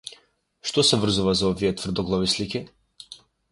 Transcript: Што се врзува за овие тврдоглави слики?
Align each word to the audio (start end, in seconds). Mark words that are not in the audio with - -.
Што 0.69 0.83
се 0.91 0.99
врзува 1.03 1.35
за 1.43 1.45
овие 1.51 1.71
тврдоглави 1.83 2.33
слики? 2.35 2.65